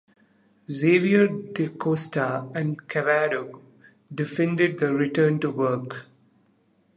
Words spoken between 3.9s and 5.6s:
defended the return to